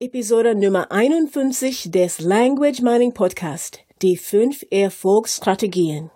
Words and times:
Episode 0.00 0.54
Nummer 0.54 0.92
51 0.92 1.90
des 1.90 2.20
Language 2.20 2.82
Mining 2.82 3.12
Podcast. 3.12 3.80
Die 4.00 4.16
fünf 4.16 4.64
Erfolgsstrategien. 4.70 6.12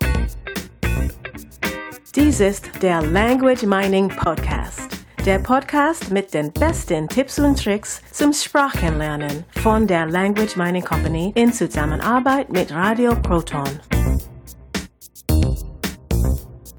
Dies 2.14 2.38
ist 2.38 2.70
der 2.80 3.02
Language 3.02 3.64
Mining 3.64 4.08
Podcast. 4.08 5.04
Der 5.26 5.40
Podcast 5.40 6.12
mit 6.12 6.32
den 6.32 6.52
besten 6.52 7.08
Tipps 7.08 7.40
und 7.40 7.60
Tricks 7.60 8.00
zum 8.12 8.32
Sprachenlernen 8.32 9.42
von 9.60 9.88
der 9.88 10.06
Language 10.06 10.54
Mining 10.54 10.84
Company 10.84 11.32
in 11.34 11.52
Zusammenarbeit 11.52 12.52
mit 12.52 12.70
Radio 12.70 13.16
Proton. 13.20 13.80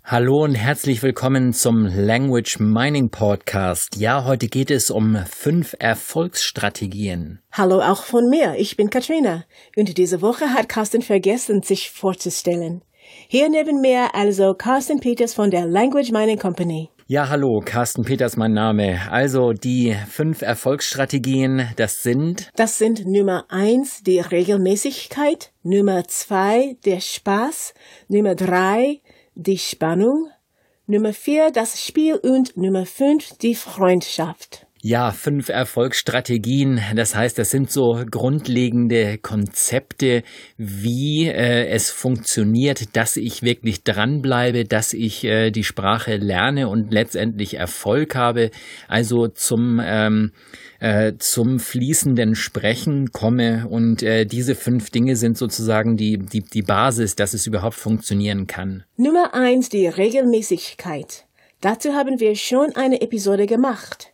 Hallo 0.06 0.44
und 0.44 0.56
herzlich 0.56 1.02
willkommen 1.02 1.54
zum 1.54 1.86
Language 1.86 2.60
Mining 2.60 3.10
Podcast. 3.10 3.96
Ja, 3.96 4.26
heute 4.26 4.48
geht 4.48 4.70
es 4.70 4.92
um 4.92 5.18
fünf 5.30 5.78
Erfolgsstrategien. 5.80 7.40
Hallo 7.54 7.80
auch 7.80 8.04
von 8.04 8.30
mir, 8.30 8.56
ich 8.58 8.76
bin 8.76 8.90
Katrina 8.90 9.46
und 9.78 9.98
diese 9.98 10.22
Woche 10.22 10.50
hat 10.50 10.68
Carsten 10.68 11.04
vergessen, 11.04 11.62
sich 11.62 11.90
vorzustellen. 11.90 12.84
Hier 13.30 13.48
neben 13.50 13.80
mir 13.80 14.14
also 14.14 14.54
Carsten 14.56 15.00
Peters 15.00 15.34
von 15.34 15.50
der 15.50 15.66
Language 15.68 16.12
Mining 16.12 16.38
Company. 16.38 16.90
Ja, 17.08 17.30
hallo, 17.30 17.62
Carsten 17.64 18.04
Peters 18.04 18.38
mein 18.38 18.54
Name. 18.54 19.00
Also 19.10 19.52
die 19.52 19.96
fünf 20.10 20.42
Erfolgsstrategien, 20.42 21.70
das 21.76 22.02
sind? 22.02 22.50
Das 22.56 22.78
sind 22.78 23.06
Nummer 23.06 23.46
eins 23.50 24.04
die 24.04 24.20
Regelmäßigkeit, 24.20 25.52
Nummer 25.64 26.06
zwei 26.08 26.78
der 26.86 27.02
Spaß, 27.02 27.74
Nummer 28.08 28.36
drei 28.36 29.02
die 29.36 29.58
Spannung, 29.58 30.30
Nummer 30.86 31.14
vier 31.14 31.52
das 31.52 31.82
Spiel 31.82 32.16
und 32.16 32.58
Nummer 32.58 32.86
fünf 32.86 33.38
die 33.38 33.56
Freundschaft. 33.56 34.68
Ja, 34.86 35.12
fünf 35.12 35.48
Erfolgsstrategien. 35.48 36.82
Das 36.94 37.16
heißt, 37.16 37.40
das 37.40 37.52
sind 37.52 37.72
so 37.72 38.04
grundlegende 38.12 39.18
Konzepte, 39.18 40.24
wie 40.58 41.26
äh, 41.26 41.68
es 41.68 41.90
funktioniert, 41.90 42.94
dass 42.98 43.16
ich 43.16 43.44
wirklich 43.44 43.86
dranbleibe, 43.86 44.66
dass 44.66 44.92
ich 44.92 45.24
äh, 45.24 45.52
die 45.52 45.64
Sprache 45.64 46.18
lerne 46.18 46.68
und 46.68 46.92
letztendlich 46.92 47.54
Erfolg 47.54 48.16
habe. 48.16 48.52
Also 48.90 49.30
zum 49.30 49.80
ähm, 49.82 50.34
äh, 50.82 51.14
zum 51.18 51.60
fließenden 51.60 52.36
Sprechen 52.36 53.14
komme 53.14 53.70
und 53.70 54.04
äh, 54.04 54.26
diese 54.26 54.54
fünf 54.54 54.90
Dinge 54.90 55.16
sind 55.16 55.38
sozusagen 55.38 55.96
die, 55.96 56.18
die, 56.18 56.42
die 56.42 56.62
Basis, 56.62 57.16
dass 57.16 57.34
es 57.34 57.48
überhaupt 57.48 57.76
funktionieren 57.76 58.48
kann. 58.48 58.84
Nummer 58.98 59.34
eins 59.34 59.70
die 59.70 59.88
Regelmäßigkeit. 59.88 61.24
Dazu 61.62 61.94
haben 61.94 62.20
wir 62.20 62.36
schon 62.36 62.76
eine 62.76 63.00
Episode 63.00 63.46
gemacht. 63.46 64.13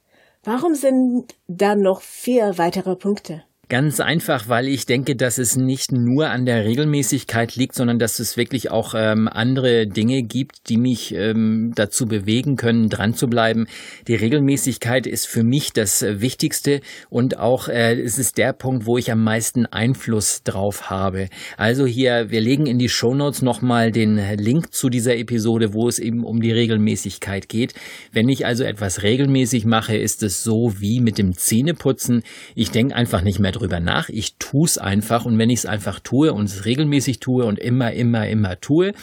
Warum 0.51 0.73
sind 0.73 1.35
dann 1.45 1.81
noch 1.81 2.01
vier 2.01 2.57
weitere 2.57 2.95
Punkte? 2.95 3.43
Ganz 3.69 3.99
einfach, 3.99 4.49
weil 4.49 4.67
ich 4.67 4.87
denke, 4.87 5.15
dass 5.15 5.37
es 5.37 5.55
nicht 5.55 5.91
nur 5.91 6.31
an 6.31 6.47
der 6.47 6.65
Regelmäßigkeit 6.65 7.55
liegt, 7.55 7.75
sondern 7.75 7.99
dass 7.99 8.17
es 8.17 8.35
wirklich 8.35 8.71
auch 8.71 8.95
ähm, 8.97 9.27
andere 9.31 9.85
Dinge 9.85 10.23
gibt, 10.23 10.69
die 10.69 10.77
mich 10.77 11.13
ähm, 11.13 11.73
dazu 11.75 12.07
bewegen 12.07 12.55
können, 12.55 12.89
dran 12.89 13.13
zu 13.13 13.27
bleiben. 13.27 13.67
Die 14.07 14.15
Regelmäßigkeit 14.15 15.05
ist 15.05 15.27
für 15.27 15.43
mich 15.43 15.71
das 15.71 16.01
Wichtigste 16.01 16.81
und 17.11 17.37
auch 17.37 17.67
äh, 17.67 17.93
es 18.01 18.17
ist 18.17 18.39
der 18.39 18.53
Punkt, 18.53 18.87
wo 18.87 18.97
ich 18.97 19.11
am 19.11 19.23
meisten 19.23 19.67
Einfluss 19.67 20.41
drauf 20.41 20.89
habe. 20.89 21.29
Also 21.55 21.85
hier, 21.85 22.31
wir 22.31 22.41
legen 22.41 22.65
in 22.65 22.79
die 22.79 22.89
Show 22.89 23.13
Notes 23.13 23.43
nochmal 23.43 23.91
den 23.91 24.15
Link 24.37 24.73
zu 24.73 24.89
dieser 24.89 25.15
Episode, 25.15 25.75
wo 25.75 25.87
es 25.87 25.99
eben 25.99 26.23
um 26.23 26.41
die 26.41 26.51
Regelmäßigkeit 26.51 27.47
geht. 27.47 27.75
Wenn 28.11 28.29
ich 28.29 28.47
also 28.47 28.63
etwas 28.63 29.03
regelmäßig 29.03 29.65
mache, 29.65 29.95
ist 29.95 30.23
es 30.23 30.43
so 30.43 30.73
wie 30.79 31.01
mit 31.01 31.19
dem 31.19 31.37
Zähneputzen. 31.37 32.23
Ich 32.55 32.71
denke 32.71 32.95
einfach 32.95 33.21
nicht 33.21 33.37
mehr 33.37 33.58
drüber 33.59 33.79
nach. 33.79 34.09
Ich 34.09 34.35
tue 34.37 34.65
es 34.65 34.77
einfach 34.77 35.25
und 35.25 35.37
wenn 35.37 35.49
ich 35.49 35.59
es 35.59 35.65
einfach 35.65 35.99
tue 35.99 36.33
und 36.33 36.45
es 36.45 36.65
regelmäßig 36.65 37.19
tue 37.19 37.45
und 37.45 37.59
immer, 37.59 37.93
immer, 37.93 38.27
immer 38.27 38.59
tue, 38.59 38.93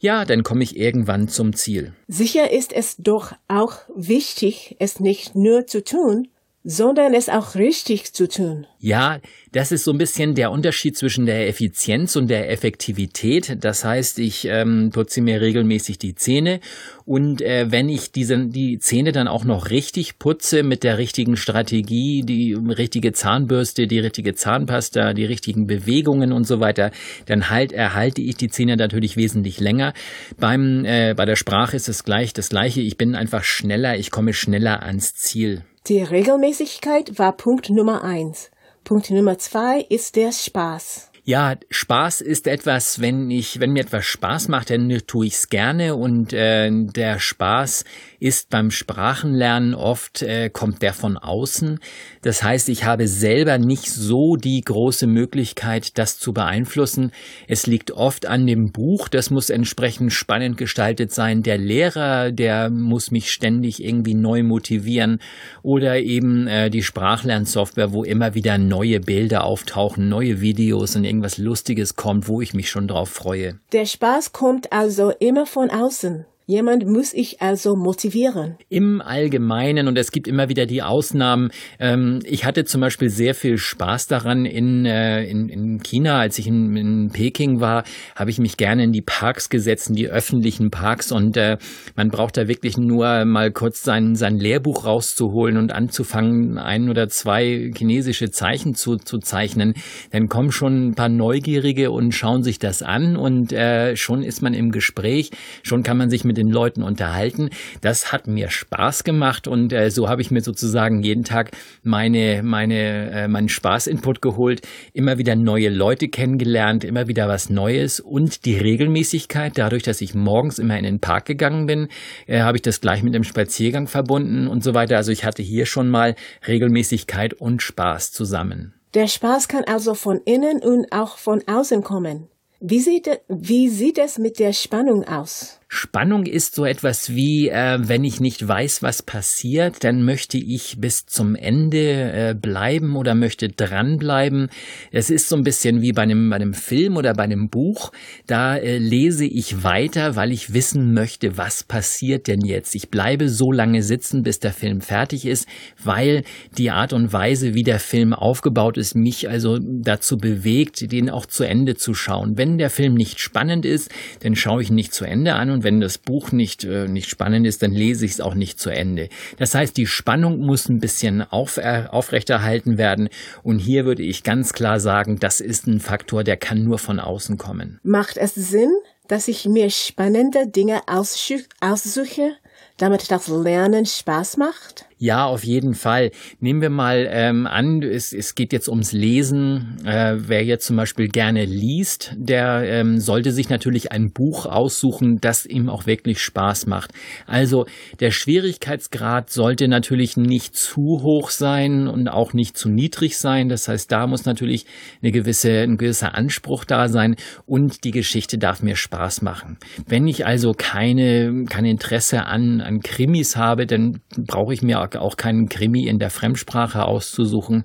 ja, 0.00 0.24
dann 0.24 0.42
komme 0.42 0.64
ich 0.64 0.76
irgendwann 0.76 1.28
zum 1.28 1.54
Ziel. 1.54 1.92
Sicher 2.08 2.50
ist 2.50 2.72
es 2.72 2.96
doch 2.96 3.32
auch 3.48 3.74
wichtig, 3.94 4.76
es 4.78 4.98
nicht 4.98 5.36
nur 5.36 5.66
zu 5.66 5.84
tun, 5.84 6.28
sondern 6.64 7.14
es 7.14 7.28
auch 7.28 7.54
richtig 7.54 8.12
zu 8.12 8.28
tun. 8.28 8.66
Ja, 8.82 9.20
das 9.52 9.72
ist 9.72 9.84
so 9.84 9.92
ein 9.92 9.98
bisschen 9.98 10.34
der 10.34 10.50
Unterschied 10.50 10.96
zwischen 10.96 11.26
der 11.26 11.48
Effizienz 11.48 12.16
und 12.16 12.28
der 12.28 12.50
Effektivität. 12.50 13.62
Das 13.62 13.84
heißt, 13.84 14.18
ich 14.18 14.46
ähm, 14.46 14.88
putze 14.90 15.20
mir 15.20 15.42
regelmäßig 15.42 15.98
die 15.98 16.14
Zähne 16.14 16.60
und 17.04 17.42
äh, 17.42 17.70
wenn 17.70 17.90
ich 17.90 18.10
diese, 18.10 18.46
die 18.46 18.78
Zähne 18.78 19.12
dann 19.12 19.28
auch 19.28 19.44
noch 19.44 19.68
richtig 19.68 20.18
putze 20.18 20.62
mit 20.62 20.82
der 20.82 20.96
richtigen 20.96 21.36
Strategie, 21.36 22.22
die 22.24 22.54
richtige 22.54 23.12
Zahnbürste, 23.12 23.86
die 23.86 23.98
richtige 23.98 24.34
Zahnpasta, 24.34 25.12
die 25.12 25.26
richtigen 25.26 25.66
Bewegungen 25.66 26.32
und 26.32 26.46
so 26.46 26.60
weiter, 26.60 26.90
dann 27.26 27.50
halt 27.50 27.72
erhalte 27.72 28.22
ich 28.22 28.36
die 28.36 28.48
Zähne 28.48 28.76
natürlich 28.76 29.18
wesentlich 29.18 29.60
länger. 29.60 29.92
Beim 30.38 30.86
äh, 30.86 31.12
bei 31.14 31.26
der 31.26 31.36
Sprache 31.36 31.76
ist 31.76 31.90
es 31.90 32.04
gleich 32.04 32.32
das 32.32 32.48
gleiche. 32.48 32.80
Ich 32.80 32.96
bin 32.96 33.14
einfach 33.14 33.44
schneller, 33.44 33.98
ich 33.98 34.10
komme 34.10 34.32
schneller 34.32 34.82
ans 34.82 35.12
Ziel. 35.12 35.64
Die 35.88 36.02
Regelmäßigkeit 36.02 37.18
war 37.18 37.36
Punkt 37.36 37.68
Nummer 37.68 38.04
eins. 38.04 38.50
Punkt 38.84 39.10
Nummer 39.10 39.38
zwei 39.38 39.80
ist 39.88 40.16
der 40.16 40.32
Spaß. 40.32 41.10
Ja, 41.24 41.54
Spaß 41.70 42.22
ist 42.22 42.46
etwas, 42.46 43.00
wenn 43.00 43.30
ich, 43.30 43.60
wenn 43.60 43.72
mir 43.72 43.82
etwas 43.82 44.06
Spaß 44.06 44.48
macht, 44.48 44.70
dann 44.70 44.88
tue 45.06 45.26
ich 45.26 45.34
es 45.34 45.48
gerne 45.48 45.94
und 45.94 46.32
äh, 46.32 46.70
der 46.72 47.18
Spaß 47.18 47.84
ist 48.20 48.50
beim 48.50 48.70
Sprachenlernen 48.70 49.74
oft 49.74 50.22
äh, 50.22 50.50
kommt 50.50 50.82
der 50.82 50.92
von 50.92 51.16
außen. 51.16 51.80
Das 52.22 52.42
heißt, 52.42 52.68
ich 52.68 52.84
habe 52.84 53.08
selber 53.08 53.58
nicht 53.58 53.90
so 53.90 54.36
die 54.36 54.60
große 54.60 55.06
Möglichkeit, 55.06 55.98
das 55.98 56.18
zu 56.18 56.32
beeinflussen. 56.32 57.12
Es 57.48 57.66
liegt 57.66 57.90
oft 57.90 58.26
an 58.26 58.46
dem 58.46 58.72
Buch, 58.72 59.08
das 59.08 59.30
muss 59.30 59.48
entsprechend 59.50 60.12
spannend 60.12 60.58
gestaltet 60.58 61.12
sein. 61.12 61.42
Der 61.42 61.56
Lehrer, 61.56 62.30
der 62.30 62.68
muss 62.68 63.10
mich 63.10 63.32
ständig 63.32 63.82
irgendwie 63.82 64.14
neu 64.14 64.42
motivieren 64.42 65.20
oder 65.62 65.98
eben 65.98 66.46
äh, 66.46 66.70
die 66.70 66.82
Sprachlernsoftware, 66.82 67.92
wo 67.92 68.04
immer 68.04 68.34
wieder 68.34 68.58
neue 68.58 69.00
Bilder 69.00 69.44
auftauchen, 69.44 70.08
neue 70.10 70.42
Videos 70.42 70.94
und 70.94 71.04
irgendwas 71.04 71.38
Lustiges 71.38 71.96
kommt, 71.96 72.28
wo 72.28 72.42
ich 72.42 72.52
mich 72.52 72.68
schon 72.70 72.86
drauf 72.86 73.08
freue. 73.08 73.58
Der 73.72 73.86
Spaß 73.86 74.32
kommt 74.32 74.72
also 74.72 75.10
immer 75.18 75.46
von 75.46 75.70
außen. 75.70 76.26
Jemand 76.50 76.84
muss 76.84 77.14
ich 77.14 77.40
also 77.40 77.76
motivieren. 77.76 78.56
Im 78.68 79.00
Allgemeinen, 79.00 79.86
und 79.86 79.96
es 79.96 80.10
gibt 80.10 80.26
immer 80.26 80.48
wieder 80.48 80.66
die 80.66 80.82
Ausnahmen. 80.82 81.52
Ähm, 81.78 82.18
ich 82.24 82.44
hatte 82.44 82.64
zum 82.64 82.80
Beispiel 82.80 83.08
sehr 83.08 83.36
viel 83.36 83.56
Spaß 83.56 84.08
daran 84.08 84.46
in, 84.46 84.84
äh, 84.84 85.22
in, 85.26 85.48
in 85.48 85.78
China, 85.78 86.18
als 86.18 86.40
ich 86.40 86.48
in, 86.48 86.76
in 86.76 87.10
Peking 87.12 87.60
war, 87.60 87.84
habe 88.16 88.30
ich 88.30 88.40
mich 88.40 88.56
gerne 88.56 88.82
in 88.82 88.90
die 88.90 89.00
Parks 89.00 89.48
gesetzt, 89.48 89.90
in 89.90 89.94
die 89.94 90.08
öffentlichen 90.08 90.72
Parks. 90.72 91.12
Und 91.12 91.36
äh, 91.36 91.56
man 91.94 92.08
braucht 92.08 92.36
da 92.36 92.48
wirklich 92.48 92.76
nur 92.76 93.24
mal 93.26 93.52
kurz 93.52 93.84
sein, 93.84 94.16
sein 94.16 94.36
Lehrbuch 94.36 94.84
rauszuholen 94.84 95.56
und 95.56 95.72
anzufangen, 95.72 96.58
ein 96.58 96.90
oder 96.90 97.08
zwei 97.08 97.70
chinesische 97.76 98.32
Zeichen 98.32 98.74
zu, 98.74 98.96
zu 98.96 99.18
zeichnen. 99.18 99.74
Dann 100.10 100.28
kommen 100.28 100.50
schon 100.50 100.88
ein 100.88 100.94
paar 100.96 101.10
Neugierige 101.10 101.92
und 101.92 102.10
schauen 102.10 102.42
sich 102.42 102.58
das 102.58 102.82
an 102.82 103.14
und 103.14 103.52
äh, 103.52 103.94
schon 103.94 104.24
ist 104.24 104.42
man 104.42 104.52
im 104.52 104.72
Gespräch, 104.72 105.30
schon 105.62 105.84
kann 105.84 105.96
man 105.96 106.10
sich 106.10 106.24
mit 106.24 106.39
den 106.40 106.48
Leuten 106.48 106.82
unterhalten. 106.82 107.50
Das 107.80 108.12
hat 108.12 108.26
mir 108.26 108.50
Spaß 108.50 109.04
gemacht 109.04 109.46
und 109.46 109.72
äh, 109.72 109.90
so 109.90 110.08
habe 110.08 110.22
ich 110.22 110.30
mir 110.30 110.40
sozusagen 110.40 111.02
jeden 111.02 111.24
Tag 111.24 111.50
meine, 111.82 112.42
meine, 112.42 113.10
äh, 113.10 113.28
meinen 113.28 113.48
Spaßinput 113.48 114.22
geholt, 114.22 114.62
immer 114.92 115.18
wieder 115.18 115.36
neue 115.36 115.68
Leute 115.68 116.08
kennengelernt, 116.08 116.84
immer 116.84 117.08
wieder 117.08 117.28
was 117.28 117.50
Neues 117.50 118.00
und 118.00 118.44
die 118.44 118.56
Regelmäßigkeit, 118.56 119.56
dadurch, 119.56 119.82
dass 119.82 120.00
ich 120.00 120.14
morgens 120.14 120.58
immer 120.58 120.76
in 120.78 120.84
den 120.84 121.00
Park 121.00 121.26
gegangen 121.26 121.66
bin, 121.66 121.88
äh, 122.26 122.40
habe 122.40 122.56
ich 122.56 122.62
das 122.62 122.80
gleich 122.80 123.02
mit 123.02 123.14
dem 123.14 123.24
Spaziergang 123.24 123.86
verbunden 123.86 124.48
und 124.48 124.64
so 124.64 124.74
weiter. 124.74 124.96
Also 124.96 125.12
ich 125.12 125.24
hatte 125.24 125.42
hier 125.42 125.66
schon 125.66 125.88
mal 125.88 126.14
Regelmäßigkeit 126.46 127.34
und 127.34 127.62
Spaß 127.62 128.12
zusammen. 128.12 128.74
Der 128.94 129.06
Spaß 129.06 129.46
kann 129.46 129.64
also 129.64 129.94
von 129.94 130.20
innen 130.24 130.60
und 130.62 130.90
auch 130.90 131.16
von 131.16 131.42
außen 131.46 131.82
kommen. 131.82 132.28
Wie 132.58 132.80
sieht, 132.80 133.08
wie 133.28 133.68
sieht 133.68 133.98
es 133.98 134.18
mit 134.18 134.38
der 134.38 134.52
Spannung 134.52 135.04
aus? 135.04 135.59
Spannung 135.72 136.26
ist 136.26 136.56
so 136.56 136.64
etwas 136.64 137.14
wie, 137.14 137.48
äh, 137.48 137.78
wenn 137.80 138.02
ich 138.02 138.18
nicht 138.18 138.46
weiß, 138.46 138.82
was 138.82 139.04
passiert, 139.04 139.84
dann 139.84 140.02
möchte 140.02 140.36
ich 140.36 140.78
bis 140.80 141.06
zum 141.06 141.36
Ende 141.36 142.12
äh, 142.12 142.34
bleiben 142.34 142.96
oder 142.96 143.14
möchte 143.14 143.48
dranbleiben. 143.48 144.48
Es 144.90 145.10
ist 145.10 145.28
so 145.28 145.36
ein 145.36 145.44
bisschen 145.44 145.80
wie 145.80 145.92
bei 145.92 146.02
einem, 146.02 146.28
bei 146.28 146.36
einem 146.36 146.54
Film 146.54 146.96
oder 146.96 147.14
bei 147.14 147.22
einem 147.22 147.50
Buch. 147.50 147.92
Da 148.26 148.56
äh, 148.56 148.78
lese 148.78 149.24
ich 149.26 149.62
weiter, 149.62 150.16
weil 150.16 150.32
ich 150.32 150.52
wissen 150.52 150.92
möchte, 150.92 151.38
was 151.38 151.62
passiert 151.62 152.26
denn 152.26 152.40
jetzt. 152.40 152.74
Ich 152.74 152.90
bleibe 152.90 153.28
so 153.28 153.52
lange 153.52 153.84
sitzen, 153.84 154.24
bis 154.24 154.40
der 154.40 154.52
Film 154.52 154.80
fertig 154.80 155.24
ist, 155.24 155.46
weil 155.80 156.24
die 156.58 156.72
Art 156.72 156.92
und 156.92 157.12
Weise, 157.12 157.54
wie 157.54 157.62
der 157.62 157.78
Film 157.78 158.12
aufgebaut 158.12 158.76
ist, 158.76 158.96
mich 158.96 159.28
also 159.28 159.60
dazu 159.62 160.16
bewegt, 160.16 160.90
den 160.90 161.10
auch 161.10 161.26
zu 161.26 161.44
Ende 161.44 161.76
zu 161.76 161.94
schauen. 161.94 162.36
Wenn 162.36 162.58
der 162.58 162.70
Film 162.70 162.94
nicht 162.94 163.20
spannend 163.20 163.64
ist, 163.64 163.88
dann 164.24 164.34
schaue 164.34 164.62
ich 164.62 164.70
ihn 164.70 164.74
nicht 164.74 164.92
zu 164.92 165.04
Ende 165.04 165.34
an 165.34 165.50
und 165.50 165.59
wenn 165.62 165.80
das 165.80 165.98
Buch 165.98 166.32
nicht, 166.32 166.64
äh, 166.64 166.88
nicht 166.88 167.08
spannend 167.08 167.46
ist, 167.46 167.62
dann 167.62 167.72
lese 167.72 168.04
ich 168.04 168.12
es 168.12 168.20
auch 168.20 168.34
nicht 168.34 168.58
zu 168.58 168.70
Ende. 168.70 169.08
Das 169.38 169.54
heißt, 169.54 169.76
die 169.76 169.86
Spannung 169.86 170.40
muss 170.40 170.68
ein 170.68 170.80
bisschen 170.80 171.22
auf, 171.22 171.56
äh, 171.56 171.84
aufrechterhalten 171.90 172.78
werden 172.78 173.08
und 173.42 173.58
hier 173.58 173.84
würde 173.84 174.02
ich 174.02 174.22
ganz 174.22 174.52
klar 174.52 174.80
sagen, 174.80 175.18
das 175.18 175.40
ist 175.40 175.66
ein 175.66 175.80
Faktor, 175.80 176.24
der 176.24 176.36
kann 176.36 176.64
nur 176.64 176.78
von 176.78 177.00
außen 177.00 177.38
kommen. 177.38 177.80
Macht 177.82 178.16
es 178.16 178.34
Sinn, 178.34 178.70
dass 179.10 179.26
ich 179.26 179.46
mir 179.46 179.70
spannende 179.70 180.46
Dinge 180.46 180.82
aussuche, 180.86 182.36
damit 182.80 183.10
das 183.10 183.28
Lernen 183.28 183.86
Spaß 183.86 184.36
macht? 184.36 184.86
Ja, 185.02 185.24
auf 185.24 185.44
jeden 185.44 185.72
Fall. 185.72 186.10
Nehmen 186.40 186.60
wir 186.60 186.68
mal 186.68 187.08
ähm, 187.10 187.46
an, 187.46 187.82
es, 187.82 188.12
es 188.12 188.34
geht 188.34 188.52
jetzt 188.52 188.68
ums 188.68 188.92
Lesen. 188.92 189.78
Äh, 189.86 190.16
wer 190.28 190.44
jetzt 190.44 190.66
zum 190.66 190.76
Beispiel 190.76 191.08
gerne 191.08 191.46
liest, 191.46 192.12
der 192.18 192.64
ähm, 192.64 193.00
sollte 193.00 193.32
sich 193.32 193.48
natürlich 193.48 193.92
ein 193.92 194.12
Buch 194.12 194.44
aussuchen, 194.44 195.18
das 195.18 195.46
ihm 195.46 195.70
auch 195.70 195.86
wirklich 195.86 196.20
Spaß 196.20 196.66
macht. 196.66 196.92
Also 197.26 197.64
der 197.98 198.10
Schwierigkeitsgrad 198.10 199.30
sollte 199.30 199.68
natürlich 199.68 200.18
nicht 200.18 200.54
zu 200.54 201.00
hoch 201.02 201.30
sein 201.30 201.88
und 201.88 202.08
auch 202.08 202.34
nicht 202.34 202.58
zu 202.58 202.68
niedrig 202.68 203.16
sein. 203.16 203.48
Das 203.48 203.68
heißt, 203.68 203.90
da 203.90 204.06
muss 204.06 204.26
natürlich 204.26 204.66
eine 205.00 205.12
gewisse, 205.12 205.62
ein 205.62 205.78
gewisser 205.78 206.14
Anspruch 206.14 206.66
da 206.66 206.88
sein 206.88 207.16
und 207.46 207.84
die 207.84 207.90
Geschichte 207.92 208.36
darf 208.36 208.62
mir 208.62 208.76
Spaß 208.76 209.22
machen. 209.22 209.56
Wenn 209.86 210.06
ich 210.06 210.26
also 210.26 210.52
keine, 210.54 211.46
kein 211.48 211.64
Interesse 211.64 212.26
an, 212.26 212.60
an 212.70 212.80
Krimis 212.80 213.36
habe, 213.36 213.66
dann 213.66 214.00
brauche 214.16 214.54
ich 214.54 214.62
mir 214.62 214.80
auch 214.80 215.16
keinen 215.16 215.48
Krimi 215.48 215.86
in 215.86 215.98
der 215.98 216.10
Fremdsprache 216.10 216.84
auszusuchen. 216.84 217.64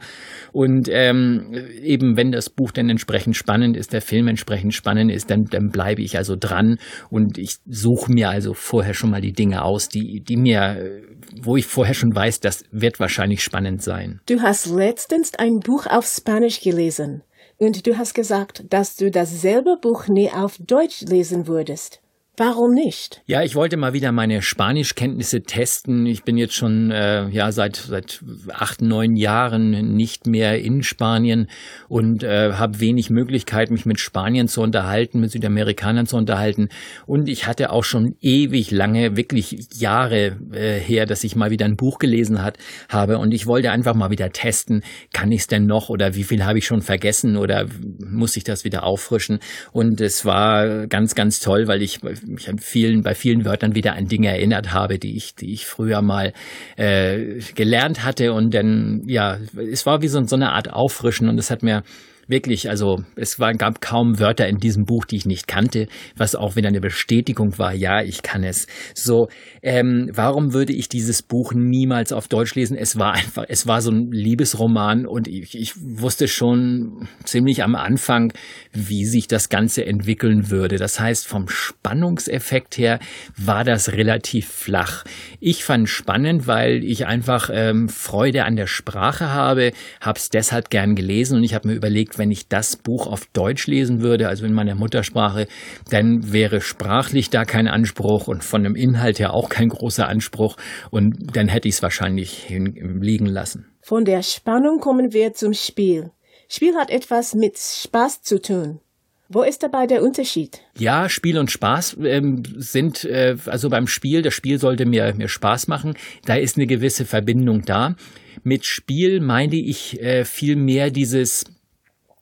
Und 0.52 0.90
ähm, 0.92 1.54
eben, 1.82 2.18
wenn 2.18 2.32
das 2.32 2.50
Buch 2.50 2.72
dann 2.72 2.90
entsprechend 2.90 3.36
spannend 3.36 3.78
ist, 3.78 3.94
der 3.94 4.02
Film 4.02 4.28
entsprechend 4.28 4.74
spannend 4.74 5.12
ist, 5.12 5.30
dann, 5.30 5.46
dann 5.46 5.70
bleibe 5.70 6.02
ich 6.02 6.18
also 6.18 6.36
dran 6.36 6.80
und 7.10 7.38
ich 7.38 7.58
suche 7.68 8.12
mir 8.12 8.30
also 8.30 8.54
vorher 8.54 8.96
schon 8.96 9.12
mal 9.12 9.22
die 9.22 9.34
Dinge 9.34 9.64
aus, 9.64 9.90
die, 9.90 10.22
die 10.22 10.38
mir, 10.38 11.04
wo 11.42 11.56
ich 11.56 11.68
vorher 11.68 11.94
schon 11.94 12.16
weiß, 12.16 12.40
das 12.40 12.64
wird 12.72 13.00
wahrscheinlich 13.00 13.44
spannend 13.44 13.84
sein. 13.84 14.22
Du 14.26 14.42
hast 14.42 14.66
letztens 14.66 15.36
ein 15.36 15.60
Buch 15.60 15.86
auf 15.86 16.06
Spanisch 16.06 16.62
gelesen. 16.62 17.22
Und 17.58 17.88
du 17.88 17.98
hast 17.98 18.14
gesagt, 18.14 18.66
dass 18.70 18.98
du 18.98 19.10
dasselbe 19.10 19.78
Buch 19.82 20.08
nie 20.08 20.30
auf 20.30 20.58
Deutsch 20.60 21.02
lesen 21.02 21.48
würdest. 21.48 22.02
Warum 22.38 22.74
nicht? 22.74 23.22
Ja, 23.28 23.44
ich 23.44 23.56
wollte 23.56 23.78
mal 23.78 23.94
wieder 23.94 24.12
meine 24.12 24.42
Spanischkenntnisse 24.42 25.44
testen. 25.44 26.06
Ich 26.06 26.24
bin 26.24 26.38
jetzt 26.38 26.54
schon 26.54 26.92
äh, 26.92 27.30
ja 27.30 27.54
seit 27.54 27.78
seit 27.78 28.22
acht 28.52 28.82
neun 28.82 29.16
Jahren 29.16 29.96
nicht 29.96 30.28
mehr 30.28 30.60
in 30.62 30.84
Spanien 30.84 31.48
und 31.88 32.24
äh, 32.24 32.54
habe 32.54 32.82
wenig 32.82 33.10
Möglichkeit, 33.10 33.72
mich 33.72 33.86
mit 33.86 34.02
Spanien 34.02 34.50
zu 34.50 34.62
unterhalten, 34.62 35.22
mit 35.22 35.32
Südamerikanern 35.32 36.08
zu 36.08 36.18
unterhalten. 36.18 36.68
Und 37.06 37.30
ich 37.30 37.48
hatte 37.48 37.72
auch 37.72 37.86
schon 37.86 38.16
ewig 38.20 38.70
lange, 38.70 39.16
wirklich 39.16 39.68
Jahre 39.74 40.38
äh, 40.52 40.78
her, 40.78 41.06
dass 41.06 41.24
ich 41.24 41.38
mal 41.38 41.52
wieder 41.52 41.66
ein 41.66 41.78
Buch 41.78 42.00
gelesen 42.00 42.44
hat 42.44 42.58
habe. 42.90 43.18
Und 43.18 43.34
ich 43.34 43.48
wollte 43.48 43.72
einfach 43.72 43.96
mal 43.96 44.10
wieder 44.10 44.32
testen, 44.32 44.84
kann 45.14 45.32
ich 45.32 45.42
es 45.42 45.48
denn 45.48 45.68
noch 45.68 45.88
oder 45.88 46.16
wie 46.16 46.24
viel 46.24 46.44
habe 46.44 46.58
ich 46.58 46.66
schon 46.66 46.82
vergessen 46.82 47.38
oder 47.38 47.68
muss 48.06 48.36
ich 48.36 48.44
das 48.44 48.66
wieder 48.66 48.84
auffrischen? 48.84 49.40
Und 49.72 50.02
es 50.02 50.26
war 50.26 50.88
ganz 50.88 51.16
ganz 51.16 51.40
toll, 51.40 51.68
weil 51.68 51.82
ich 51.82 52.02
mich 52.28 52.50
an 52.50 52.60
vielen, 52.60 53.04
bei 53.04 53.16
vielen 53.16 53.46
Wörtern 53.46 53.76
wieder 53.76 53.94
an 53.94 54.08
Dinge 54.08 54.30
erinnert 54.30 54.74
habe, 54.74 55.00
die 55.00 55.16
ich, 55.16 55.36
die 55.36 55.54
ich 55.54 55.66
früher 55.66 56.02
mal 56.02 56.34
äh, 56.78 57.40
gelernt 57.56 58.04
hatte. 58.04 58.34
Und 58.34 58.54
dann, 58.54 59.04
ja, 59.06 59.38
es 59.72 59.86
war 59.86 60.02
wie 60.02 60.08
so, 60.08 60.24
so 60.26 60.36
eine 60.36 60.52
Art 60.52 60.72
Auffrischen 60.72 61.30
und 61.30 61.38
es 61.38 61.52
hat 61.52 61.64
mir 61.64 61.84
wirklich, 62.28 62.70
also 62.70 63.04
es 63.16 63.40
war, 63.40 63.54
gab 63.54 63.82
kaum 63.82 64.20
Wörter 64.20 64.48
in 64.48 64.58
diesem 64.58 64.86
Buch, 64.86 65.06
die 65.06 65.18
ich 65.18 65.26
nicht 65.26 65.48
kannte, 65.48 65.88
was 66.18 66.36
auch 66.36 66.56
wieder 66.56 66.70
eine 66.70 66.82
Bestätigung 66.82 67.58
war, 67.58 67.74
ja, 67.74 68.02
ich 68.02 68.24
kann 68.24 68.44
es. 68.44 68.68
So, 68.94 69.30
ähm, 69.62 70.10
warum 70.14 70.54
würde 70.54 70.74
ich 70.74 70.90
dieses 70.90 71.22
Buch 71.22 71.54
niemals 71.54 72.12
auf 72.12 72.28
Deutsch 72.28 72.56
lesen? 72.56 72.78
Es 72.78 72.98
war 72.98 73.14
einfach, 73.14 73.46
es 73.48 73.68
war 73.68 73.82
so 73.82 73.92
ein 73.92 74.12
Liebesroman 74.12 75.06
und 75.06 75.28
ich, 75.28 75.56
ich 75.58 75.74
wusste 75.78 76.28
schon 76.28 77.08
ziemlich 77.24 77.64
am 77.64 77.76
Anfang, 77.76 78.34
wie 78.74 79.06
sich 79.06 79.28
das 79.28 79.50
Ganze 79.50 79.86
entwickeln 79.86 80.50
würde. 80.50 80.78
Das 80.78 81.00
heißt, 81.00 81.28
vom 81.28 81.48
Spannungseffekt 81.48 82.78
her 82.78 83.00
war 83.38 83.64
das 83.64 83.92
relativ 83.92 84.48
flach. 84.48 85.04
Ich 85.40 85.64
fand 85.64 85.90
spannend, 85.90 86.48
weil 86.48 86.84
ich 86.84 87.06
einfach 87.06 87.50
ähm, 87.54 87.90
Freude 87.90 88.46
an 88.46 88.56
der 88.56 88.68
Sprache 88.68 89.32
habe, 89.32 89.72
habe 90.02 90.18
es 90.18 90.30
deshalb 90.30 90.70
gern 90.70 90.96
gelesen 90.96 91.38
und 91.38 91.44
ich 91.44 91.54
habe 91.54 91.68
mir 91.68 91.76
überlegt, 91.76 92.15
wenn 92.18 92.32
ich 92.32 92.48
das 92.48 92.76
Buch 92.76 93.08
auf 93.08 93.26
Deutsch 93.34 93.68
lesen 93.68 94.02
würde, 94.02 94.28
also 94.28 94.46
in 94.46 94.54
meiner 94.54 94.76
Muttersprache, 94.76 95.48
dann 95.90 96.32
wäre 96.32 96.62
sprachlich 96.62 97.30
da 97.30 97.46
kein 97.46 97.68
Anspruch 97.68 98.28
und 98.28 98.44
von 98.44 98.64
dem 98.64 98.76
Inhalt 98.76 99.20
her 99.20 99.34
auch 99.34 99.50
kein 99.50 99.70
großer 99.70 100.08
Anspruch 100.08 100.58
und 100.92 101.36
dann 101.36 101.48
hätte 101.48 101.68
ich 101.68 101.76
es 101.76 101.84
wahrscheinlich 101.84 102.48
liegen 102.50 103.28
lassen. 103.28 103.68
Von 103.82 104.06
der 104.06 104.24
Spannung 104.24 104.80
kommen 104.80 105.14
wir 105.14 105.34
zum 105.34 105.54
Spiel. 105.54 106.12
Spiel 106.48 106.76
hat 106.76 106.90
etwas 106.90 107.34
mit 107.34 107.58
Spaß 107.58 108.22
zu 108.22 108.42
tun. 108.42 108.80
Wo 109.28 109.42
ist 109.42 109.64
dabei 109.64 109.88
der 109.88 110.04
Unterschied? 110.04 110.62
Ja, 110.78 111.10
Spiel 111.10 111.40
und 111.40 111.50
Spaß 111.50 111.98
ähm, 112.04 112.44
sind, 112.58 113.06
äh, 113.06 113.36
also 113.48 113.70
beim 113.70 113.88
Spiel, 113.88 114.22
das 114.22 114.36
Spiel 114.36 114.60
sollte 114.60 114.86
mir, 114.86 115.16
mir 115.16 115.28
Spaß 115.28 115.68
machen. 115.68 115.96
Da 116.26 116.36
ist 116.36 116.58
eine 116.58 116.68
gewisse 116.68 117.06
Verbindung 117.06 117.64
da. 117.66 117.96
Mit 118.44 118.66
Spiel 118.66 119.22
meine 119.22 119.56
ich 119.56 120.00
äh, 120.00 120.26
viel 120.26 120.56
mehr 120.56 120.92
dieses, 120.92 121.46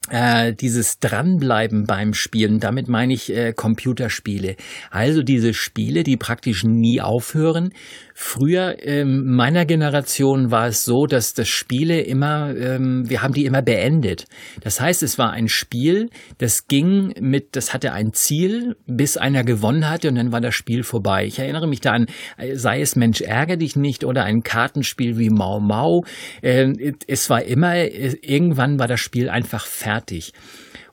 äh, 0.09 0.53
dieses 0.53 0.99
Dranbleiben 0.99 1.85
beim 1.85 2.13
Spielen, 2.13 2.59
damit 2.59 2.87
meine 2.87 3.13
ich 3.13 3.33
äh, 3.33 3.53
Computerspiele. 3.53 4.55
Also 4.91 5.23
diese 5.23 5.53
Spiele, 5.53 6.03
die 6.03 6.17
praktisch 6.17 6.63
nie 6.63 7.01
aufhören, 7.01 7.71
Früher 8.15 8.77
ähm, 8.85 9.35
meiner 9.35 9.65
Generation 9.65 10.51
war 10.51 10.67
es 10.67 10.85
so, 10.85 11.07
dass 11.07 11.33
das 11.33 11.47
Spiele 11.47 12.01
immer, 12.01 12.55
ähm, 12.55 13.09
wir 13.09 13.23
haben 13.23 13.33
die 13.33 13.45
immer 13.45 13.63
beendet. 13.63 14.25
Das 14.61 14.79
heißt, 14.79 15.01
es 15.01 15.17
war 15.17 15.31
ein 15.31 15.47
Spiel, 15.47 16.09
das 16.37 16.67
ging 16.67 17.15
mit, 17.19 17.55
das 17.55 17.73
hatte 17.73 17.91
ein 17.91 18.13
Ziel, 18.13 18.75
bis 18.85 19.17
einer 19.17 19.43
gewonnen 19.43 19.89
hatte 19.89 20.09
und 20.09 20.15
dann 20.15 20.31
war 20.31 20.41
das 20.41 20.53
Spiel 20.53 20.83
vorbei. 20.83 21.25
Ich 21.25 21.39
erinnere 21.39 21.67
mich 21.67 21.81
da 21.81 21.93
an, 21.93 22.05
äh, 22.37 22.55
sei 22.55 22.81
es 22.81 22.95
Mensch 22.95 23.21
ärger 23.21 23.57
dich 23.57 23.75
nicht 23.75 24.03
oder 24.03 24.25
ein 24.25 24.43
Kartenspiel 24.43 25.17
wie 25.17 25.31
Mau 25.31 25.59
Mau. 25.59 26.05
Äh, 26.43 26.93
es 27.07 27.31
war 27.31 27.41
immer, 27.41 27.75
äh, 27.75 28.15
irgendwann 28.21 28.77
war 28.77 28.87
das 28.87 28.99
Spiel 28.99 29.27
einfach 29.27 29.65
fertig 29.65 29.92
fertig. 29.93 30.33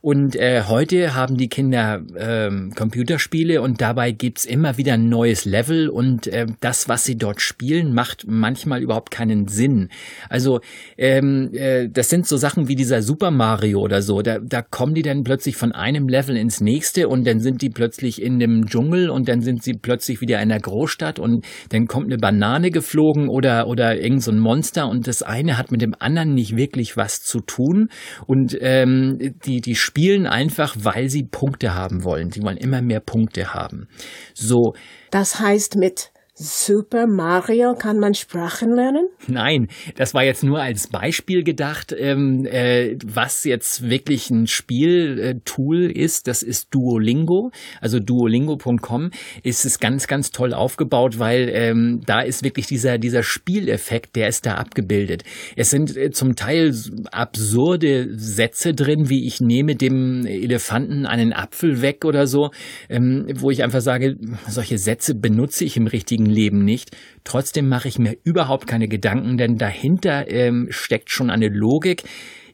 Und 0.02 0.34
äh, 0.34 0.62
heute 0.66 1.14
haben 1.14 1.36
die 1.36 1.48
Kinder 1.48 2.00
ähm, 2.16 2.72
Computerspiele 2.74 3.60
und 3.60 3.82
dabei 3.82 4.12
gibt's 4.12 4.46
immer 4.46 4.78
wieder 4.78 4.94
ein 4.94 5.10
neues 5.10 5.44
Level 5.44 5.90
und 5.90 6.26
äh, 6.26 6.46
das, 6.60 6.88
was 6.88 7.04
sie 7.04 7.16
dort 7.16 7.42
spielen, 7.42 7.92
macht 7.92 8.24
manchmal 8.26 8.82
überhaupt 8.82 9.10
keinen 9.10 9.46
Sinn. 9.48 9.90
Also 10.30 10.60
ähm, 10.96 11.50
äh, 11.52 11.88
das 11.90 12.08
sind 12.08 12.26
so 12.26 12.38
Sachen 12.38 12.66
wie 12.68 12.76
dieser 12.76 13.02
Super 13.02 13.30
Mario 13.30 13.80
oder 13.80 14.00
so. 14.00 14.22
Da, 14.22 14.38
da 14.38 14.62
kommen 14.62 14.94
die 14.94 15.02
dann 15.02 15.22
plötzlich 15.22 15.56
von 15.56 15.72
einem 15.72 16.08
Level 16.08 16.34
ins 16.34 16.62
nächste 16.62 17.08
und 17.08 17.26
dann 17.26 17.40
sind 17.40 17.60
die 17.60 17.68
plötzlich 17.68 18.22
in 18.22 18.38
dem 18.38 18.66
Dschungel 18.66 19.10
und 19.10 19.28
dann 19.28 19.42
sind 19.42 19.62
sie 19.62 19.74
plötzlich 19.74 20.22
wieder 20.22 20.40
in 20.40 20.48
der 20.48 20.60
Großstadt 20.60 21.18
und 21.18 21.44
dann 21.68 21.86
kommt 21.86 22.06
eine 22.06 22.16
Banane 22.16 22.70
geflogen 22.70 23.28
oder, 23.28 23.66
oder 23.66 24.00
irgend 24.00 24.22
so 24.22 24.30
ein 24.30 24.38
Monster 24.38 24.88
und 24.88 25.06
das 25.06 25.22
eine 25.22 25.58
hat 25.58 25.70
mit 25.70 25.82
dem 25.82 25.94
anderen 25.98 26.32
nicht 26.32 26.56
wirklich 26.56 26.96
was 26.96 27.20
zu 27.20 27.40
tun. 27.40 27.90
Und 28.26 28.56
ähm, 28.62 29.18
die, 29.44 29.60
die 29.60 29.74
spielen 29.90 30.28
einfach, 30.28 30.76
weil 30.78 31.08
sie 31.08 31.24
Punkte 31.24 31.74
haben 31.74 32.04
wollen. 32.04 32.30
Sie 32.30 32.42
wollen 32.42 32.56
immer 32.56 32.80
mehr 32.80 33.00
Punkte 33.00 33.54
haben. 33.54 33.88
So. 34.34 34.74
Das 35.10 35.40
heißt 35.40 35.74
mit 35.74 36.12
Super 36.42 37.06
Mario 37.06 37.74
kann 37.74 37.98
man 37.98 38.14
Sprachen 38.14 38.74
lernen? 38.74 39.10
Nein, 39.28 39.68
das 39.96 40.14
war 40.14 40.24
jetzt 40.24 40.42
nur 40.42 40.58
als 40.58 40.86
Beispiel 40.86 41.44
gedacht. 41.44 41.94
Ähm, 41.94 42.46
äh, 42.46 42.96
was 43.04 43.44
jetzt 43.44 43.90
wirklich 43.90 44.30
ein 44.30 44.46
Spieltool 44.46 45.90
ist, 45.90 46.28
das 46.28 46.42
ist 46.42 46.68
Duolingo. 46.74 47.50
Also 47.82 47.98
duolingo.com 47.98 49.10
ist 49.42 49.66
es 49.66 49.80
ganz, 49.80 50.06
ganz 50.06 50.30
toll 50.30 50.54
aufgebaut, 50.54 51.18
weil 51.18 51.50
ähm, 51.52 52.00
da 52.06 52.22
ist 52.22 52.42
wirklich 52.42 52.66
dieser, 52.66 52.96
dieser 52.96 53.22
Spieleffekt, 53.22 54.16
der 54.16 54.28
ist 54.28 54.46
da 54.46 54.54
abgebildet. 54.54 55.24
Es 55.56 55.68
sind 55.68 55.94
äh, 55.94 56.10
zum 56.10 56.36
Teil 56.36 56.74
absurde 57.12 58.16
Sätze 58.16 58.72
drin, 58.72 59.10
wie 59.10 59.26
ich 59.26 59.42
nehme 59.42 59.76
dem 59.76 60.24
Elefanten 60.24 61.04
einen 61.04 61.34
Apfel 61.34 61.82
weg 61.82 62.06
oder 62.06 62.26
so, 62.26 62.48
ähm, 62.88 63.26
wo 63.34 63.50
ich 63.50 63.62
einfach 63.62 63.82
sage, 63.82 64.16
solche 64.48 64.78
Sätze 64.78 65.14
benutze 65.14 65.66
ich 65.66 65.76
im 65.76 65.86
richtigen 65.86 66.29
Leben 66.30 66.64
nicht. 66.64 66.96
Trotzdem 67.24 67.68
mache 67.68 67.88
ich 67.88 67.98
mir 67.98 68.16
überhaupt 68.24 68.66
keine 68.66 68.88
Gedanken, 68.88 69.36
denn 69.36 69.58
dahinter 69.58 70.30
ähm, 70.30 70.68
steckt 70.70 71.10
schon 71.10 71.30
eine 71.30 71.48
Logik. 71.48 72.04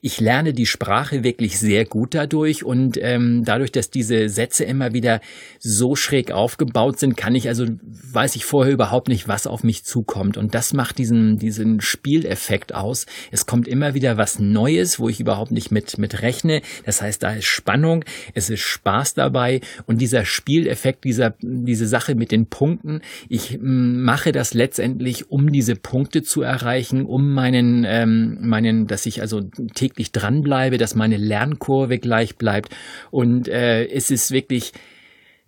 Ich 0.01 0.21
lerne 0.21 0.53
die 0.53 0.67
Sprache 0.67 1.25
wirklich 1.25 1.59
sehr 1.59 1.85
gut 1.85 2.15
dadurch 2.15 2.65
und 2.65 2.99
ähm, 3.01 3.43
dadurch, 3.45 3.73
dass 3.73 3.91
diese 3.91 4.29
Sätze 4.29 4.65
immer 4.65 4.93
wieder 4.93 5.21
so 5.59 5.97
schräg 5.97 6.31
aufgebaut 6.31 6.99
sind, 6.99 7.17
kann 7.17 7.35
ich 7.35 7.49
also, 7.49 7.67
weiß 8.13 8.37
ich 8.37 8.45
vorher 8.45 8.73
überhaupt 8.73 9.09
nicht, 9.09 9.29
was 9.29 9.47
auf 9.47 9.65
mich 9.65 9.85
zukommt. 9.85 10.37
Und 10.37 10.55
das 10.55 10.73
macht 10.73 10.99
diesen, 10.99 11.39
diesen 11.39 11.81
Spieleffekt 11.81 12.75
aus. 12.75 13.07
Es 13.31 13.47
kommt 13.47 13.69
immer 13.69 13.95
wieder 13.95 14.17
was 14.17 14.39
Neues, 14.39 14.99
wo 14.99 15.09
ich 15.09 15.21
überhaupt 15.21 15.51
nicht 15.51 15.71
mit, 15.71 15.99
mit 15.99 16.23
rechne. 16.23 16.63
Das 16.85 17.03
heißt, 17.03 17.23
da 17.23 17.33
ist 17.33 17.47
Spannung, 17.47 18.05
es 18.35 18.51
ist 18.51 18.61
Spaß 18.61 19.15
dabei 19.15 19.61
und 19.87 20.01
dieser 20.01 20.25
Spieleffekt, 20.25 21.05
dieser, 21.05 21.35
diese 21.41 21.87
Sache 21.87 22.15
mit 22.15 22.31
den 22.33 22.47
Punkten, 22.47 23.01
ich 23.29 23.59
mache 23.61 24.33
das 24.33 24.55
letztendlich, 24.55 25.31
um 25.31 25.53
diese 25.53 25.77
Punkte 25.77 26.23
zu 26.23 26.43
erreichen, 26.43 27.05
um 27.05 27.33
meinen, 27.33 27.85
ähm, 27.87 28.39
meinen, 28.41 28.87
dass 28.87 29.07
ich 29.07 29.21
also 29.21 29.43
täglich 29.75 29.86
dranbleibe, 29.95 30.79
dass 30.79 30.95
meine 30.95 31.17
Lernkurve 31.17 31.99
gleich 31.99 32.37
bleibt. 32.37 32.75
Und 33.11 33.49
äh, 33.49 33.87
es 33.87 34.11
ist 34.11 34.31
wirklich 34.31 34.73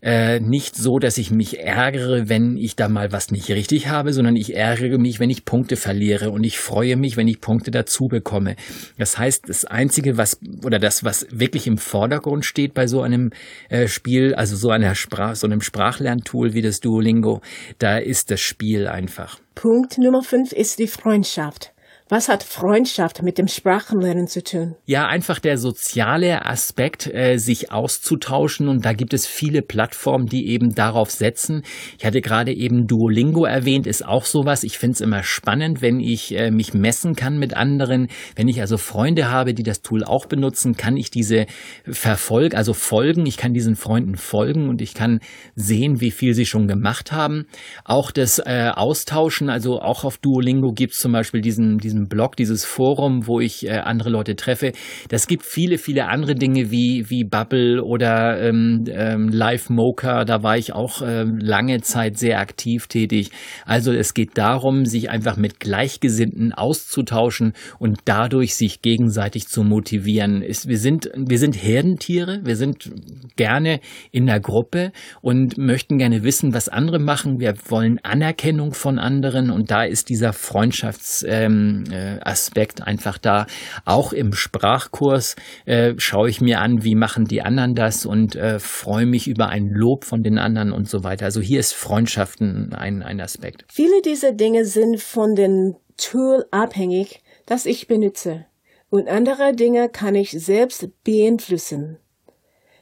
äh, 0.00 0.38
nicht 0.38 0.76
so, 0.76 0.98
dass 0.98 1.18
ich 1.18 1.30
mich 1.30 1.58
ärgere, 1.58 2.28
wenn 2.28 2.56
ich 2.56 2.76
da 2.76 2.88
mal 2.88 3.10
was 3.10 3.32
nicht 3.32 3.48
richtig 3.48 3.88
habe, 3.88 4.12
sondern 4.12 4.36
ich 4.36 4.54
ärgere 4.54 4.98
mich, 4.98 5.18
wenn 5.18 5.30
ich 5.30 5.44
Punkte 5.44 5.76
verliere 5.76 6.30
und 6.30 6.44
ich 6.44 6.58
freue 6.58 6.96
mich, 6.96 7.16
wenn 7.16 7.26
ich 7.26 7.40
Punkte 7.40 7.70
dazu 7.70 8.06
bekomme. 8.06 8.54
Das 8.96 9.18
heißt, 9.18 9.48
das 9.48 9.64
Einzige, 9.64 10.16
was 10.16 10.38
oder 10.64 10.78
das, 10.78 11.02
was 11.02 11.26
wirklich 11.30 11.66
im 11.66 11.78
Vordergrund 11.78 12.44
steht 12.44 12.74
bei 12.74 12.86
so 12.86 13.02
einem 13.02 13.30
äh, 13.70 13.88
Spiel, 13.88 14.34
also 14.34 14.54
so 14.54 14.70
einer 14.70 14.94
Sprach, 14.94 15.34
so 15.34 15.48
einem 15.48 15.60
Sprachlerntool 15.60 16.54
wie 16.54 16.62
das 16.62 16.78
Duolingo, 16.78 17.40
da 17.78 17.98
ist 17.98 18.30
das 18.30 18.40
Spiel 18.40 18.86
einfach. 18.86 19.40
Punkt 19.56 19.98
Nummer 19.98 20.22
fünf 20.22 20.52
ist 20.52 20.78
die 20.78 20.86
Freundschaft. 20.86 21.72
Was 22.10 22.30
hat 22.30 22.42
Freundschaft 22.42 23.22
mit 23.22 23.36
dem 23.36 23.48
Sprachenlernen 23.48 24.28
zu 24.28 24.42
tun? 24.42 24.76
Ja, 24.86 25.06
einfach 25.06 25.40
der 25.40 25.58
soziale 25.58 26.46
Aspekt, 26.46 27.06
äh, 27.06 27.36
sich 27.36 27.70
auszutauschen. 27.70 28.68
Und 28.68 28.86
da 28.86 28.94
gibt 28.94 29.12
es 29.12 29.26
viele 29.26 29.60
Plattformen, 29.60 30.24
die 30.24 30.48
eben 30.48 30.74
darauf 30.74 31.10
setzen. 31.10 31.64
Ich 31.98 32.06
hatte 32.06 32.22
gerade 32.22 32.54
eben 32.54 32.86
Duolingo 32.86 33.44
erwähnt, 33.44 33.86
ist 33.86 34.06
auch 34.06 34.24
sowas. 34.24 34.64
Ich 34.64 34.78
finde 34.78 34.94
es 34.94 35.00
immer 35.02 35.22
spannend, 35.22 35.82
wenn 35.82 36.00
ich 36.00 36.34
äh, 36.34 36.50
mich 36.50 36.72
messen 36.72 37.14
kann 37.14 37.38
mit 37.38 37.52
anderen. 37.52 38.08
Wenn 38.36 38.48
ich 38.48 38.62
also 38.62 38.78
Freunde 38.78 39.30
habe, 39.30 39.52
die 39.52 39.62
das 39.62 39.82
Tool 39.82 40.02
auch 40.02 40.24
benutzen, 40.24 40.78
kann 40.78 40.96
ich 40.96 41.10
diese 41.10 41.44
verfolgen, 41.84 42.56
also 42.56 42.72
folgen. 42.72 43.26
Ich 43.26 43.36
kann 43.36 43.52
diesen 43.52 43.76
Freunden 43.76 44.16
folgen 44.16 44.70
und 44.70 44.80
ich 44.80 44.94
kann 44.94 45.20
sehen, 45.56 46.00
wie 46.00 46.10
viel 46.10 46.32
sie 46.32 46.46
schon 46.46 46.68
gemacht 46.68 47.12
haben. 47.12 47.44
Auch 47.84 48.12
das 48.12 48.38
äh, 48.38 48.70
Austauschen, 48.74 49.50
also 49.50 49.82
auch 49.82 50.04
auf 50.04 50.16
Duolingo 50.16 50.72
gibt 50.72 50.94
es 50.94 51.00
zum 51.00 51.12
Beispiel 51.12 51.42
diesen, 51.42 51.76
diesen 51.76 51.97
diesem 51.98 52.08
Blog, 52.08 52.36
dieses 52.36 52.64
Forum, 52.64 53.26
wo 53.26 53.40
ich 53.40 53.66
äh, 53.66 53.78
andere 53.78 54.10
Leute 54.10 54.36
treffe. 54.36 54.72
Das 55.08 55.26
gibt 55.26 55.44
viele, 55.44 55.78
viele 55.78 56.06
andere 56.06 56.34
Dinge 56.34 56.70
wie, 56.70 57.04
wie 57.08 57.24
Bubble 57.24 57.82
oder 57.82 58.40
ähm, 58.40 58.84
ähm, 58.88 59.28
Live 59.28 59.70
Mocha. 59.70 60.24
Da 60.24 60.42
war 60.42 60.56
ich 60.56 60.72
auch 60.72 61.02
äh, 61.02 61.24
lange 61.24 61.80
Zeit 61.80 62.18
sehr 62.18 62.38
aktiv 62.38 62.86
tätig. 62.86 63.30
Also 63.64 63.92
es 63.92 64.14
geht 64.14 64.38
darum, 64.38 64.84
sich 64.84 65.10
einfach 65.10 65.36
mit 65.36 65.60
Gleichgesinnten 65.60 66.52
auszutauschen 66.52 67.52
und 67.78 67.98
dadurch 68.04 68.54
sich 68.54 68.82
gegenseitig 68.82 69.48
zu 69.48 69.62
motivieren. 69.62 70.42
Ist, 70.42 70.68
wir 70.68 70.78
sind, 70.78 71.10
wir 71.16 71.38
sind 71.38 71.54
Herdentiere. 71.54 72.40
Wir 72.44 72.56
sind 72.56 72.90
gerne 73.36 73.80
in 74.12 74.26
der 74.26 74.40
Gruppe 74.40 74.92
und 75.20 75.58
möchten 75.58 75.98
gerne 75.98 76.22
wissen, 76.22 76.54
was 76.54 76.68
andere 76.68 76.98
machen. 76.98 77.40
Wir 77.40 77.54
wollen 77.68 77.98
Anerkennung 78.02 78.72
von 78.72 78.98
anderen 78.98 79.50
und 79.50 79.70
da 79.70 79.82
ist 79.82 80.08
dieser 80.08 80.32
Freundschafts, 80.32 81.24
ähm, 81.26 81.84
äh, 81.90 82.18
Aspekt 82.22 82.82
einfach 82.82 83.18
da. 83.18 83.46
Auch 83.84 84.12
im 84.12 84.32
Sprachkurs 84.32 85.36
äh, 85.66 85.94
schaue 85.98 86.30
ich 86.30 86.40
mir 86.40 86.60
an, 86.60 86.84
wie 86.84 86.94
machen 86.94 87.24
die 87.24 87.42
anderen 87.42 87.74
das 87.74 88.06
und 88.06 88.36
äh, 88.36 88.58
freue 88.58 89.06
mich 89.06 89.28
über 89.28 89.48
ein 89.48 89.68
Lob 89.70 90.04
von 90.04 90.22
den 90.22 90.38
anderen 90.38 90.72
und 90.72 90.88
so 90.88 91.04
weiter. 91.04 91.26
Also 91.26 91.40
hier 91.40 91.60
ist 91.60 91.72
Freundschaften 91.72 92.72
ein, 92.74 93.02
ein 93.02 93.20
Aspekt. 93.20 93.64
Viele 93.70 94.02
dieser 94.02 94.32
Dinge 94.32 94.64
sind 94.64 95.00
von 95.00 95.34
dem 95.34 95.76
Tool 95.96 96.46
abhängig, 96.50 97.20
das 97.46 97.66
ich 97.66 97.88
benutze. 97.88 98.46
Und 98.90 99.08
andere 99.08 99.54
Dinge 99.54 99.88
kann 99.88 100.14
ich 100.14 100.30
selbst 100.30 100.88
beeinflussen. 101.04 101.98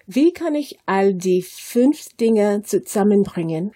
Wie 0.06 0.32
kann 0.32 0.54
ich 0.54 0.78
all 0.86 1.14
die 1.14 1.42
fünf 1.42 2.14
Dinge 2.20 2.62
zusammenbringen? 2.62 3.72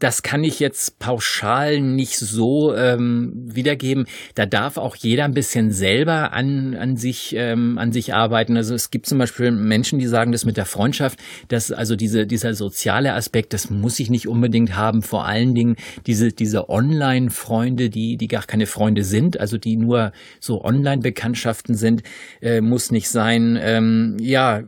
Das 0.00 0.22
kann 0.22 0.44
ich 0.44 0.60
jetzt 0.60 0.98
pauschal 0.98 1.80
nicht 1.80 2.18
so 2.18 2.74
ähm, 2.74 3.32
wiedergeben. 3.34 4.06
Da 4.34 4.46
darf 4.46 4.76
auch 4.76 4.96
jeder 4.96 5.24
ein 5.24 5.34
bisschen 5.34 5.70
selber 5.70 6.32
an, 6.32 6.74
an, 6.74 6.96
sich, 6.96 7.34
ähm, 7.36 7.78
an 7.78 7.92
sich 7.92 8.14
arbeiten. 8.14 8.56
Also 8.56 8.74
es 8.74 8.90
gibt 8.90 9.06
zum 9.06 9.18
Beispiel 9.18 9.50
Menschen, 9.50 9.98
die 9.98 10.06
sagen, 10.06 10.32
das 10.32 10.44
mit 10.44 10.56
der 10.56 10.66
Freundschaft, 10.66 11.18
dass 11.48 11.70
also 11.70 11.96
diese, 11.96 12.26
dieser 12.26 12.54
soziale 12.54 13.14
Aspekt, 13.14 13.52
das 13.52 13.70
muss 13.70 14.00
ich 14.00 14.10
nicht 14.10 14.28
unbedingt 14.28 14.76
haben. 14.76 15.02
Vor 15.02 15.26
allen 15.26 15.54
Dingen 15.54 15.76
diese, 16.06 16.28
diese 16.28 16.68
Online-Freunde, 16.68 17.90
die, 17.90 18.16
die 18.16 18.28
gar 18.28 18.44
keine 18.44 18.66
Freunde 18.66 19.04
sind, 19.04 19.38
also 19.38 19.58
die 19.58 19.76
nur 19.76 20.12
so 20.40 20.64
Online-Bekanntschaften 20.64 21.74
sind, 21.74 22.02
äh, 22.40 22.60
muss 22.60 22.90
nicht 22.90 23.08
sein. 23.08 23.58
Ähm, 23.60 24.16
ja, 24.20 24.62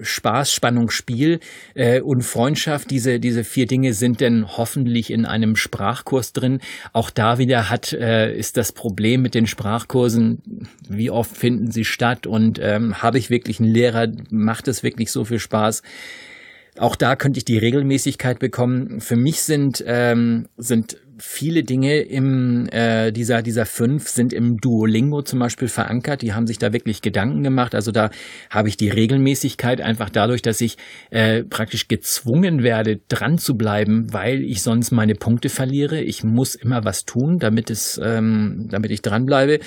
Spaß, 0.00 0.52
Spannung, 0.52 0.90
Spiel 0.90 1.40
äh, 1.74 2.00
und 2.00 2.22
Freundschaft, 2.22 2.90
diese, 2.90 3.20
diese 3.20 3.44
vier 3.44 3.66
Dinge 3.66 3.94
sind 3.94 4.20
denn 4.20 4.51
hoffentlich 4.56 5.10
in 5.10 5.26
einem 5.26 5.56
Sprachkurs 5.56 6.32
drin. 6.32 6.60
Auch 6.92 7.10
da 7.10 7.38
wieder 7.38 7.70
hat, 7.70 7.92
äh, 7.92 8.34
ist 8.34 8.56
das 8.56 8.72
Problem 8.72 9.22
mit 9.22 9.34
den 9.34 9.46
Sprachkursen, 9.46 10.68
wie 10.88 11.10
oft 11.10 11.36
finden 11.36 11.70
sie 11.70 11.84
statt 11.84 12.26
und 12.26 12.58
ähm, 12.62 13.02
habe 13.02 13.18
ich 13.18 13.30
wirklich 13.30 13.60
einen 13.60 13.70
Lehrer, 13.70 14.08
macht 14.30 14.68
es 14.68 14.82
wirklich 14.82 15.10
so 15.10 15.24
viel 15.24 15.38
Spaß? 15.38 15.82
Auch 16.78 16.96
da 16.96 17.16
könnte 17.16 17.38
ich 17.38 17.44
die 17.44 17.58
Regelmäßigkeit 17.58 18.38
bekommen. 18.38 19.00
Für 19.00 19.16
mich 19.16 19.42
sind, 19.42 19.84
ähm, 19.86 20.46
sind 20.56 20.96
viele 21.18 21.62
Dinge 21.62 22.00
im 22.00 22.66
äh, 22.72 23.12
dieser 23.12 23.42
dieser 23.42 23.64
fünf 23.64 24.08
sind 24.08 24.32
im 24.32 24.56
Duolingo 24.56 25.22
zum 25.22 25.38
Beispiel 25.38 25.68
verankert. 25.68 26.22
Die 26.22 26.32
haben 26.32 26.46
sich 26.46 26.58
da 26.58 26.72
wirklich 26.72 27.02
Gedanken 27.02 27.42
gemacht. 27.42 27.74
Also 27.74 27.92
da 27.92 28.10
habe 28.50 28.68
ich 28.68 28.76
die 28.76 28.88
Regelmäßigkeit 28.88 29.80
einfach 29.80 30.10
dadurch, 30.10 30.42
dass 30.42 30.60
ich 30.60 30.76
äh, 31.10 31.44
praktisch 31.44 31.88
gezwungen 31.88 32.62
werde, 32.62 33.00
dran 33.08 33.38
zu 33.38 33.54
bleiben, 33.54 34.12
weil 34.12 34.42
ich 34.42 34.62
sonst 34.62 34.90
meine 34.90 35.14
Punkte 35.14 35.48
verliere. 35.48 36.00
Ich 36.00 36.24
muss 36.24 36.54
immer 36.54 36.84
was 36.84 37.04
tun, 37.04 37.36
damit 37.38 37.70
es 37.70 38.00
ähm, 38.02 38.66
damit 38.70 38.90
ich 38.90 39.02
dranbleibe 39.02 39.60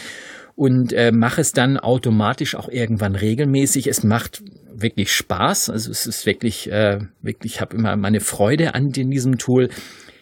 und 0.55 0.93
äh, 0.93 1.11
mache 1.11 1.41
es 1.41 1.51
dann 1.51 1.77
automatisch 1.77 2.55
auch 2.55 2.69
irgendwann 2.69 3.15
regelmäßig. 3.15 3.87
Es 3.87 4.03
macht 4.03 4.41
wirklich 4.73 5.11
Spaß. 5.11 5.69
Also 5.69 5.91
es 5.91 6.07
ist 6.07 6.25
wirklich, 6.25 6.71
äh, 6.71 6.99
wirklich, 7.21 7.55
ich 7.55 7.61
habe 7.61 7.75
immer 7.75 7.95
meine 7.97 8.21
Freude 8.21 8.73
an 8.73 8.89
diesem 8.89 9.37
Tool. 9.37 9.69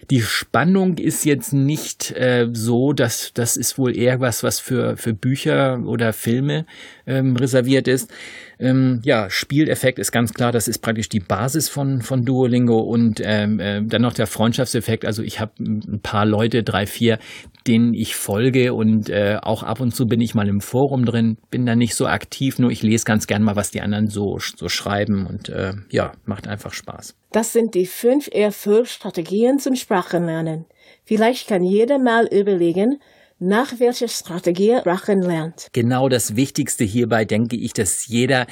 Die 0.10 0.22
Spannung 0.22 0.98
ist 0.98 1.26
jetzt 1.26 1.54
nicht 1.54 2.12
äh, 2.12 2.48
so, 2.52 2.94
dass 2.94 3.32
das 3.34 3.58
ist 3.58 3.78
wohl 3.78 3.98
eher 3.98 4.20
was, 4.20 4.44
was 4.44 4.60
für, 4.60 4.98
für 4.98 5.14
Bücher 5.14 5.80
oder 5.86 6.14
Filme 6.14 6.66
ähm, 7.06 7.36
reserviert 7.36 7.88
ist. 7.88 8.12
Ähm, 8.60 9.02
ja, 9.04 9.30
Spieleffekt 9.30 10.00
ist 10.00 10.12
ganz 10.12 10.34
klar, 10.34 10.52
das 10.52 10.68
ist 10.68 10.80
praktisch 10.80 11.10
die 11.10 11.20
Basis 11.20 11.70
von, 11.70 12.02
von 12.02 12.24
Duolingo 12.24 12.80
und 12.80 13.22
ähm, 13.24 13.60
äh, 13.60 13.82
dann 13.86 14.02
noch 14.02 14.14
der 14.14 14.28
Freundschaftseffekt. 14.28 15.06
Also 15.06 15.24
ich 15.24 15.40
habe 15.40 15.52
ein 15.60 16.00
paar 16.02 16.26
Leute, 16.26 16.64
drei, 16.64 16.86
vier, 16.86 17.20
denen 17.68 17.94
ich 17.94 18.16
folge 18.16 18.74
und 18.74 19.10
äh, 19.10 19.38
auch 19.42 19.64
ab 19.64 19.80
und 19.80 19.96
zu 19.96 20.06
bin 20.06 20.22
ich 20.22 20.36
mal 20.36 20.48
im 20.48 20.62
Forum 20.62 21.06
drin, 21.06 21.38
bin 21.50 21.66
da 21.66 21.76
nicht 21.76 21.96
so 21.96 22.08
aktiv, 22.08 22.60
nur 22.60 22.72
ich 22.72 22.84
lese 22.84 23.06
ganz 23.06 23.28
gern 23.28 23.44
mal, 23.44 23.56
was 23.56 23.72
die 23.72 23.82
anderen 23.82 24.08
so, 24.08 24.38
so 24.40 24.70
schreiben 24.70 25.26
und 25.28 25.50
äh, 25.50 25.74
ja, 25.90 26.12
macht 26.26 26.48
einfach 26.48 26.74
Spaß. 26.74 27.16
Das 27.34 27.52
sind 27.52 27.74
die 27.74 27.88
fünf 27.88 28.30
Erfolgsstrategien 28.32 29.58
zum 29.58 29.76
Sprachenlernen. 29.76 30.66
Vielleicht 31.04 31.48
kann 31.48 31.64
jeder 31.64 31.98
mal 31.98 32.28
überlegen, 32.28 33.02
nach 33.40 33.80
welcher 33.80 34.08
Strategie 34.08 34.78
Sprachen 34.82 35.24
lernt. 35.24 35.68
Genau 35.74 36.10
das 36.10 36.36
Wichtigste 36.36 36.84
hierbei 36.84 37.26
denke 37.26 37.56
ich, 37.56 37.74
dass 37.74 38.06
jeder 38.06 38.46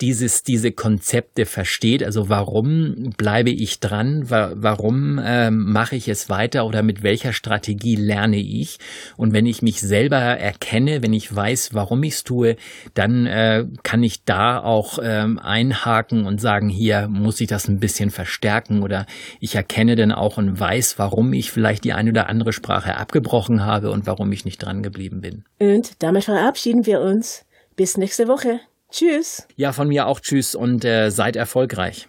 dieses, 0.00 0.42
diese 0.42 0.72
Konzepte 0.72 1.46
versteht. 1.46 2.02
Also 2.02 2.28
warum 2.28 3.12
bleibe 3.16 3.50
ich 3.50 3.80
dran? 3.80 4.24
Warum 4.28 5.20
ähm, 5.22 5.70
mache 5.72 5.96
ich 5.96 6.08
es 6.08 6.28
weiter 6.28 6.66
oder 6.66 6.82
mit 6.82 7.02
welcher 7.02 7.32
Strategie 7.32 7.96
lerne 7.96 8.38
ich? 8.38 8.78
Und 9.16 9.32
wenn 9.32 9.46
ich 9.46 9.62
mich 9.62 9.80
selber 9.80 10.18
erkenne, 10.18 11.02
wenn 11.02 11.12
ich 11.12 11.34
weiß, 11.34 11.74
warum 11.74 12.02
ich 12.02 12.14
es 12.14 12.24
tue, 12.24 12.56
dann 12.94 13.26
äh, 13.26 13.66
kann 13.82 14.02
ich 14.02 14.24
da 14.24 14.60
auch 14.60 14.98
ähm, 15.02 15.38
einhaken 15.38 16.26
und 16.26 16.40
sagen, 16.40 16.68
hier 16.68 17.08
muss 17.08 17.40
ich 17.40 17.48
das 17.48 17.68
ein 17.68 17.80
bisschen 17.80 18.10
verstärken 18.10 18.82
oder 18.82 19.06
ich 19.40 19.54
erkenne 19.54 19.96
dann 19.96 20.12
auch 20.12 20.38
und 20.38 20.58
weiß, 20.58 20.98
warum 20.98 21.32
ich 21.32 21.50
vielleicht 21.50 21.84
die 21.84 21.92
eine 21.92 22.10
oder 22.10 22.28
andere 22.28 22.52
Sprache 22.52 22.96
abgebrochen 22.96 23.64
habe 23.64 23.90
und 23.90 24.06
warum 24.06 24.32
ich 24.32 24.44
nicht 24.44 24.58
dran 24.58 24.82
geblieben 24.82 25.20
bin. 25.20 25.44
Und 25.58 26.02
damit 26.02 26.24
verabschieden 26.24 26.86
wir 26.86 27.00
uns. 27.00 27.44
Bis 27.76 27.96
nächste 27.96 28.28
Woche. 28.28 28.60
Tschüss. 28.90 29.46
Ja, 29.56 29.72
von 29.72 29.88
mir 29.88 30.06
auch 30.06 30.20
Tschüss 30.20 30.54
und 30.54 30.84
äh, 30.84 31.10
seid 31.10 31.36
erfolgreich. 31.36 32.08